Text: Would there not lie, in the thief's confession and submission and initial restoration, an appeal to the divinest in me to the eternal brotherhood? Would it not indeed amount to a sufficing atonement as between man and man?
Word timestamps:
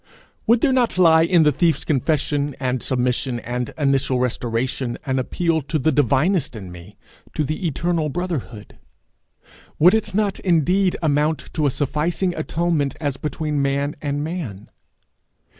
Would 0.47 0.61
there 0.61 0.73
not 0.73 0.97
lie, 0.97 1.21
in 1.21 1.43
the 1.43 1.51
thief's 1.51 1.85
confession 1.85 2.55
and 2.59 2.81
submission 2.81 3.39
and 3.41 3.71
initial 3.77 4.17
restoration, 4.19 4.97
an 5.05 5.19
appeal 5.19 5.61
to 5.61 5.77
the 5.77 5.91
divinest 5.91 6.55
in 6.55 6.71
me 6.71 6.97
to 7.35 7.43
the 7.43 7.67
eternal 7.67 8.09
brotherhood? 8.09 8.79
Would 9.77 9.93
it 9.93 10.15
not 10.15 10.39
indeed 10.39 10.97
amount 11.03 11.53
to 11.53 11.67
a 11.67 11.69
sufficing 11.69 12.33
atonement 12.33 12.95
as 12.99 13.15
between 13.17 13.61
man 13.61 13.95
and 14.01 14.23
man? 14.23 14.71